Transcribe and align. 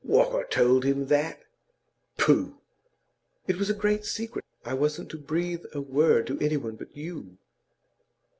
'Walker 0.03 0.47
told 0.49 0.83
him 0.83 1.05
that? 1.09 1.43
Pooh!' 2.17 2.57
'It 3.45 3.57
was 3.57 3.69
a 3.69 3.73
great 3.75 4.03
secret. 4.03 4.43
I 4.65 4.73
wasn't 4.73 5.09
to 5.11 5.17
breathe 5.19 5.65
a 5.75 5.79
word 5.81 6.25
to 6.25 6.39
any 6.39 6.57
one 6.57 6.75
but 6.75 6.97
you. 6.97 7.37